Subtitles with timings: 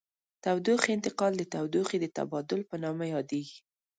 [0.43, 3.57] تودوخې انتقال د تودوخې د تبادل په نامه یادیږي.